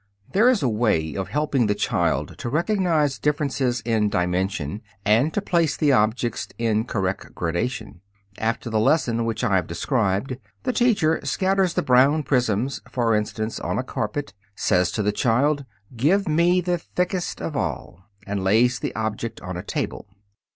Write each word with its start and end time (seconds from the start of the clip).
There 0.33 0.49
is 0.49 0.63
a 0.63 0.67
way 0.67 1.13
of 1.13 1.27
helping 1.27 1.67
the 1.67 1.75
child 1.75 2.35
to 2.39 2.49
recognize 2.49 3.19
differences 3.19 3.83
in 3.85 4.09
dimension 4.09 4.81
and 5.05 5.31
to 5.35 5.43
place 5.43 5.77
the 5.77 5.91
objects 5.91 6.47
in 6.57 6.85
correct 6.85 7.35
gradation. 7.35 8.01
After 8.39 8.71
the 8.71 8.79
lesson 8.79 9.25
which 9.25 9.43
I 9.43 9.57
have 9.57 9.67
described, 9.67 10.37
the 10.63 10.73
teacher 10.73 11.19
scatters 11.23 11.75
the 11.75 11.83
brown 11.83 12.23
prisms, 12.23 12.81
for 12.91 13.13
instance, 13.13 13.59
on 13.59 13.77
a 13.77 13.83
carpet, 13.83 14.33
says 14.55 14.91
to 14.93 15.03
the 15.03 15.11
child, 15.11 15.65
"Give 15.95 16.27
me 16.27 16.61
the 16.61 16.79
thickest 16.79 17.39
of 17.39 17.55
all," 17.55 18.09
and 18.25 18.43
lays 18.43 18.79
the 18.79 18.95
object 18.95 19.39
on 19.41 19.55
a 19.55 19.61
table. 19.61 20.07